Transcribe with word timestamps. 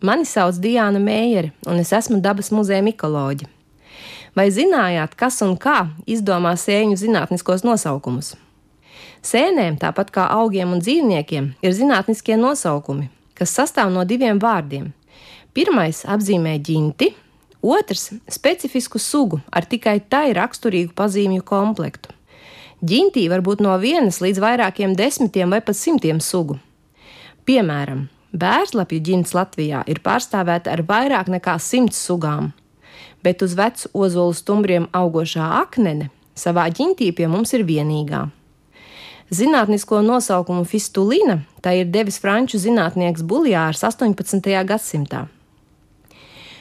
Mani 0.00 0.24
sauc 0.24 0.54
Diana 0.62 0.98
Meijere, 0.98 1.52
un 1.66 1.80
es 1.82 1.90
esmu 1.92 2.20
dabas 2.22 2.52
muzeja 2.54 2.84
mikoloģija. 2.86 3.50
Vai 4.38 4.44
zinājāt, 4.54 5.16
kas 5.18 5.40
un 5.42 5.56
kā 5.58 5.88
izdomā 6.06 6.52
sēņu 6.54 6.94
zinātniskos 7.00 7.64
nosaukumus? 7.66 8.36
Sēnēm, 9.26 9.74
tāpat 9.82 10.12
kā 10.14 10.28
augiem 10.30 10.76
un 10.76 10.82
dzīvniekiem, 10.84 11.48
ir 11.66 11.74
zinātniskie 11.74 12.36
nosaukumi, 12.38 13.08
kas 13.34 13.56
sastāv 13.58 13.90
no 13.90 14.04
diviem 14.06 14.38
vārdiem. 14.38 14.92
Pirmais 15.50 16.04
apzīmē 16.06 16.52
ģinti, 16.62 17.08
otrs- 17.62 18.12
specifisku 18.38 19.02
sugu 19.02 19.40
ar 19.50 19.66
tikai 19.66 19.98
tai 20.08 20.32
raksturīgu 20.32 20.94
pazīmju 20.94 21.42
komplektu. 21.42 22.14
Ģintī 22.84 23.28
var 23.28 23.42
būt 23.42 23.60
no 23.60 23.74
vienas 23.78 24.20
līdz 24.22 24.38
vairākiem 24.38 24.94
desmitiem 24.94 25.50
vai 25.50 25.60
pat 25.60 25.74
simtiem 25.74 26.20
sugu. 26.20 26.60
Piemēram, 27.44 28.08
Bērslapju 28.28 29.00
ģints 29.00 29.32
Latvijā 29.32 29.80
ir 29.88 30.02
pārstāvēta 30.04 30.74
ar 30.74 30.82
vairāk 30.84 31.30
nekā 31.32 31.54
simts 31.64 31.96
sugām, 31.96 32.50
bet 33.24 33.40
uz 33.40 33.54
vecu 33.56 33.88
ozolu 33.96 34.34
stumbriem 34.36 34.88
augošā 34.92 35.46
aknene 35.62 36.10
savā 36.36 36.66
ģintī 36.68 37.08
pie 37.16 37.24
mums 37.26 37.54
ir 37.56 37.64
vienīgā. 37.64 38.26
Zinātnisko 39.32 40.02
nosaukumu 40.04 40.66
fistulīna 40.68 41.38
tā 41.64 41.72
ir 41.80 41.88
devis 41.88 42.20
franču 42.20 42.60
zinātnieks 42.60 43.24
Buljārs 43.24 43.80
18. 43.84 44.44
gadsimtā. 44.68 45.24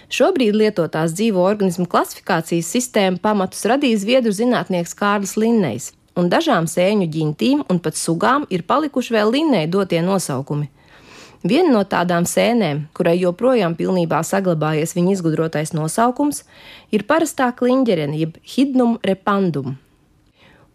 Šobrīd 0.07 0.55
lietotās 0.55 1.11
dzīvo 1.11 1.43
organismu 1.43 1.83
klasifikācijas 1.91 2.71
sistēmu 2.71 3.19
pamatus 3.19 3.67
radīja 3.67 3.99
zviedru 4.05 4.31
zinātnieks 4.31 4.95
Kārlis 4.95 5.35
Linnejs, 5.35 5.91
un 6.15 6.31
dažām 6.31 6.63
sēņu 6.63 7.11
ģintīm 7.11 7.67
un 7.67 7.83
pat 7.83 7.99
sugām 7.99 8.47
ir 8.49 8.63
palikuši 8.63 9.19
vēl 9.19 9.35
Linnei 9.35 9.67
dotie 9.67 9.99
nosaukumi 9.99 10.71
Viena 11.45 11.69
no 11.69 11.83
tādām 11.85 12.25
sēnēm, 12.25 12.87
kurai 12.97 13.17
joprojām 13.19 13.75
pilnībā 13.77 14.23
saglabājies 14.25 14.95
viņa 14.97 15.11
izgudrotais 15.13 15.73
nosaukums, 15.77 16.43
ir 16.91 17.05
parastā 17.05 17.51
kliņģerene, 17.53 18.17
jeb 18.17 18.39
hidnum 18.55 18.97
repandum. 19.05 19.77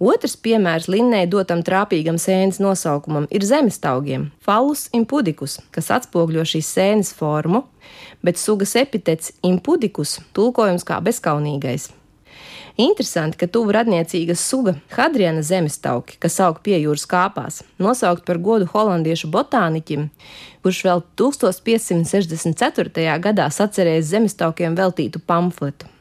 Otrs 0.03 0.35
piemērs 0.35 0.89
Linnei 0.91 1.29
dotam 1.31 1.61
trāpīgam 1.63 2.17
sēnes 2.19 2.59
nosaukumam 2.59 3.29
ir 3.31 3.45
zemestaugiem- 3.47 4.31
Fallus 4.47 4.89
impudikus, 4.93 5.61
kas 5.71 5.91
atspoguļo 5.91 6.43
šīs 6.43 6.71
sēnes 6.77 7.13
formu, 7.15 7.65
bet 8.23 8.37
sugas 8.37 8.75
epitets 8.75 9.33
impudikus 9.43 10.19
tulkojums 10.35 10.85
kā 10.85 10.99
bezkaunīgais. 11.03 11.91
Interesanti, 12.81 13.37
ka 13.37 13.47
tuvu 13.53 13.73
radniecīga 13.77 14.33
suga 14.39 14.75
Hadriana 14.95 15.43
zemestauki, 15.45 16.17
kas 16.23 16.41
aug 16.41 16.63
pie 16.65 16.79
jūras 16.81 17.05
kāpās, 17.09 17.61
nosaukt 17.77 18.25
par 18.25 18.41
godu 18.41 18.69
holandiešu 18.73 19.29
botāniķim, 19.33 20.09
kurš 20.65 20.85
vēl 20.89 21.03
1564. 21.21 23.19
gadā 23.21 23.51
sacerējis 23.53 24.13
zemestaukiem 24.15 24.79
veltītu 24.79 25.21
pamfletu. 25.21 25.93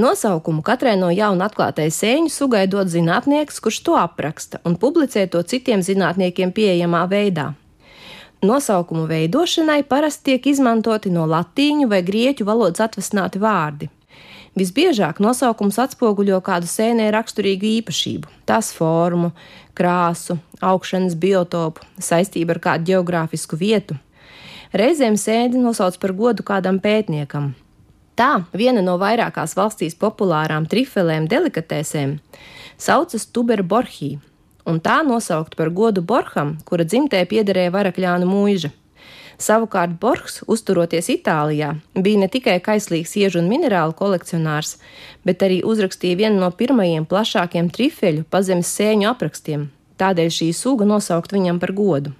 Nosaukumu 0.00 0.62
katrai 0.64 0.94
no 0.96 1.10
jaunu 1.12 1.44
atklātai 1.44 1.90
sēņu 1.92 2.30
sugai 2.32 2.64
dod 2.64 2.88
zinātnieks, 2.88 3.60
kurš 3.60 3.82
to 3.84 3.96
apraksta 4.00 4.62
un 4.64 4.78
publicē 4.80 5.26
to 5.28 5.42
citiem 5.44 5.84
zinātniekiem 5.84 6.54
pieejamā 6.56 7.04
veidā. 7.10 7.50
Nosaukumu 8.42 9.04
veidošanai 9.06 9.82
parasti 9.84 10.32
tiek 10.32 10.48
izmantoti 10.54 11.12
no 11.12 11.28
latīņu 11.28 11.90
vai 11.92 12.00
grieķu 12.02 12.48
valodas 12.48 12.80
atvesināti 12.88 13.38
vārdi. 13.38 13.90
Visbiežāk 14.52 15.16
nosaukums 15.24 15.78
atspoguļo 15.80 16.42
kādu 16.44 16.68
sēnē 16.68 17.06
raksturīgu 17.14 17.68
īpašību, 17.78 18.28
tās 18.44 18.68
formu, 18.76 19.30
krāsu, 19.72 20.36
augšanas 20.60 21.16
biotopu, 21.16 21.86
saistību 21.96 22.52
ar 22.52 22.60
kādu 22.66 22.90
geogrāfisku 22.90 23.56
vietu. 23.56 23.96
Reizēm 24.76 25.16
sēdi 25.16 25.60
nosauc 25.60 25.96
par 26.00 26.12
godu 26.16 26.44
kādam 26.44 26.82
pētniekam. 26.84 27.54
Tā 28.16 28.44
viena 28.52 28.84
no 28.84 28.98
vairākās 29.00 29.56
valstīs 29.56 29.96
populārām 29.96 30.68
trifelēm 30.68 31.24
delikatēsēm 31.32 32.18
saucas 32.76 33.24
tuberborhī, 33.32 34.18
un 34.68 34.80
tā 34.84 35.00
nosaukt 35.06 35.56
par 35.56 35.72
godu 35.72 36.04
Borham, 36.04 36.58
kura 36.68 36.84
dzimtē 36.84 37.24
piederēja 37.30 37.72
varakļānu 37.72 38.28
mūža. 38.28 38.72
Savukārt 39.40 39.96
Borgs, 40.00 40.40
uzturoties 40.50 41.08
Itālijā, 41.12 41.74
bija 41.94 42.20
ne 42.20 42.28
tikai 42.28 42.58
kaislīgs 42.64 43.14
iežu 43.16 43.40
un 43.40 43.48
minerālu 43.50 43.94
kolekcionārs, 43.96 44.76
bet 45.24 45.42
arī 45.42 45.62
uzrakstīja 45.64 46.18
vienu 46.24 46.42
no 46.42 46.50
pirmajiem 46.50 47.06
plašākiem 47.08 47.70
trifeļu 47.72 48.26
pazemes 48.30 48.72
sēņu 48.76 49.08
aprakstiem. 49.12 49.70
Tādēļ 50.00 50.30
šī 50.34 50.50
suga 50.56 50.88
nosaukt 50.88 51.32
viņam 51.32 51.60
par 51.62 51.72
godu. 51.76 52.12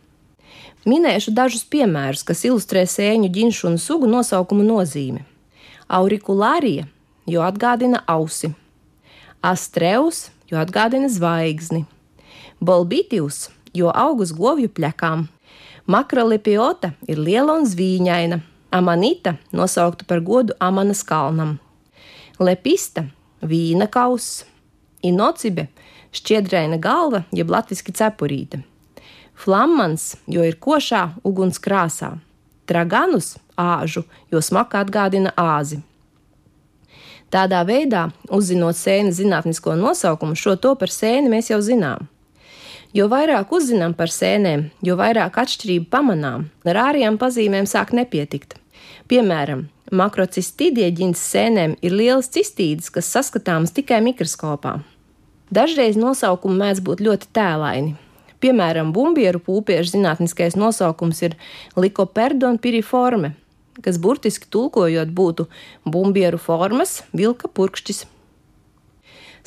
Minēšu 0.89 1.31
dažus 1.35 1.63
piemērus, 1.71 2.25
kas 2.27 2.43
ilustrē 2.49 2.83
sēņu 2.91 3.29
ģinšu 3.31 3.69
un 3.71 3.79
sugu 3.79 4.09
nosaukumu 4.11 4.65
nozīmi. 4.67 5.23
Aurikulārija, 5.93 6.89
jo 7.31 7.43
atgādina 7.47 8.01
ausi, 8.11 8.51
astreus, 9.43 10.31
jo 10.51 10.59
atgādina 10.59 11.11
zvaigzni, 11.13 11.85
bolbītijus, 12.59 13.51
jo 13.75 13.93
augus 13.95 14.33
govju 14.35 14.71
plekām, 14.75 15.29
Makrolipiota 15.87 16.93
ir 17.11 17.19
liela 17.19 17.57
un 17.59 17.65
zvīņaina, 17.67 18.39
amanita 18.71 19.35
nosaukta 19.51 20.07
par 20.07 20.21
godu 20.23 20.55
Amanas 20.63 21.03
kalnam, 21.03 21.57
lepista- 22.39 23.05
vīna 23.51 23.89
kauss, 23.91 24.45
inocibe- 25.03 25.67
šķiedraina 26.17 26.79
galva, 26.79 27.25
jeb 27.33 27.51
latviski 27.51 27.93
cepurīte, 27.93 28.63
flammans, 29.35 30.17
jo 30.27 30.43
ir 30.43 30.55
košā 30.55 31.15
uguns 31.25 31.59
krāsā, 31.59 32.19
traganus- 32.67 33.39
āžu, 33.59 34.05
jo 34.31 34.39
smaka 34.39 34.85
atgādina 34.85 35.35
āzi. 35.35 35.83
Tādā 37.33 37.65
veidā, 37.67 38.13
uzzinot 38.29 38.77
sēnes 38.77 39.19
zinātnisko 39.19 39.75
nosaukumu, 39.75 40.37
šo 40.37 40.55
to 40.61 40.75
par 40.77 40.89
sēni 40.89 41.29
mēs 41.29 41.51
jau 41.51 41.59
zinām. 41.59 42.07
Jo 42.93 43.07
vairāk 43.09 43.53
uzzinām 43.57 43.95
par 43.97 44.11
sēnēm, 44.13 44.67
jo 44.85 44.99
vairāk 45.01 45.39
atšķirību 45.41 45.87
pamanām, 45.93 46.51
ar 46.69 46.79
ārējām 46.91 47.17
pazīmēm 47.21 47.65
sāk 47.69 47.95
nepietikt. 47.97 48.59
Piemēram, 49.09 49.63
makrocistidie 49.89 50.91
ģints 50.93 51.23
sēnēm 51.33 51.79
ir 51.81 51.95
lielas 51.97 52.29
cistīdes, 52.35 52.91
kas 52.93 53.09
saskatāmas 53.15 53.73
tikai 53.73 54.03
mikroskopā. 54.05 54.83
Dažreiz 55.53 55.97
nosaukumi 55.97 56.59
mēdz 56.61 56.83
būt 56.85 57.01
ļoti 57.05 57.31
tēlaini. 57.33 57.95
Piemēram, 58.45 58.91
bumbieru 58.93 59.41
pūpiešu 59.41 59.95
zinātniskais 59.95 60.59
nosaukums 60.59 61.23
ir 61.25 61.37
likoperdon 61.79 62.59
piriforme, 62.61 63.31
kas 63.81 63.97
burtiski 64.03 64.51
tulkojot 64.53 65.15
būtu 65.17 65.47
bumbieru 65.89 66.41
formas, 66.41 67.01
vilka 67.17 67.49
purkšķis. 67.49 68.05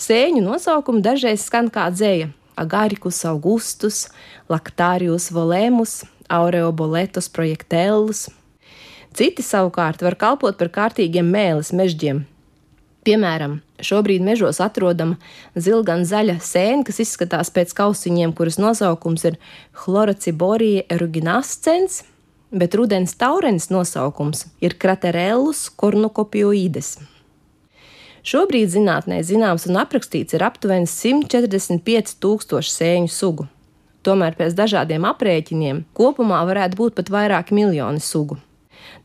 Sēņu 0.01 0.41
nosaukumi 0.47 1.03
dažreiz 1.05 1.45
skan 1.45 1.69
kā 1.73 1.87
dzēja, 1.93 2.31
agaricus 2.59 3.21
augustus, 3.27 4.05
lactarius 4.49 5.29
volēmus, 5.33 6.03
aureoboletus 6.31 7.29
projektēlus. 7.29 8.27
Citi 9.15 9.43
savukārt 9.45 10.03
var 10.03 10.17
kalpot 10.19 10.57
par 10.59 10.71
kārtīgiem 10.73 11.27
mēlis 11.31 11.71
mežģiem. 11.75 12.25
Piemēram, 13.05 13.59
šobrīd 13.85 14.23
mežos 14.25 14.57
atrodama 14.63 15.19
zilgan 15.53 16.07
zaļa 16.09 16.39
sēne, 16.41 16.81
kas 16.87 16.99
izskatās 17.03 17.51
pēc 17.53 17.71
kausiņiem, 17.77 18.33
kuras 18.33 18.57
nosaukums 18.57 19.27
ir 19.29 19.37
Chlorociborija 19.77 20.87
eruginascens, 20.95 22.01
bet 22.49 22.75
rudens 22.75 23.13
taurens 23.19 23.69
nosaukums 23.69 24.47
ir 24.63 24.79
Kraterellus 24.81 25.67
cornucopioides. 25.77 26.95
Šobrīd 28.25 28.71
zinātnē 28.73 29.19
zināms 29.21 29.67
un 29.69 29.77
aprakstīts 29.77 30.33
ir 30.33 30.41
aptuveni 30.41 30.87
145 30.89 32.15
tūkstoši 32.23 32.71
sēņu 32.73 33.11
sugu. 33.13 33.45
Tomēr 34.01 34.33
pēc 34.39 34.55
dažādiem 34.57 35.05
aprēķiniem 35.05 35.83
kopumā 35.93 36.39
varētu 36.49 36.79
būt 36.79 36.97
pat 36.97 37.11
vairāki 37.13 37.53
miljoni 37.53 38.01
sugu. 38.01 38.39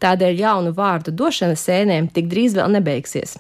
Tādēļ 0.01 0.41
jaunu 0.41 0.73
vārdu 0.77 1.13
došana 1.13 1.59
sēnēm 1.61 2.09
tik 2.17 2.33
drīz 2.33 2.57
vēl 2.57 2.73
nebeigsies. 2.79 3.37